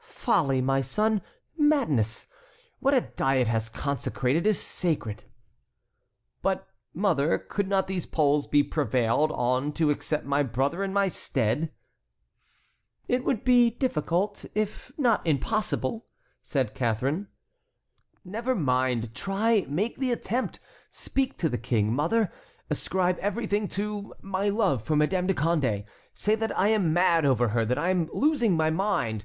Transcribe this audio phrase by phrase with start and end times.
[0.00, 1.22] "Folly, my son,
[1.56, 2.26] madness!
[2.80, 5.22] What a Diet has consecrated is sacred."
[6.42, 11.06] "But, mother, could not these Poles be prevailed on to accept my brother in my
[11.06, 11.70] stead?"
[13.06, 16.06] "It would be difficult, if not impossible,"
[16.42, 17.28] said Catharine.
[18.24, 20.58] "Never mind, try, make the attempt,
[20.90, 22.32] speak to the King, mother.
[22.68, 27.50] Ascribe everything to my love for Madame de Condé; say that I am mad over
[27.50, 29.24] her, that I am losing my mind.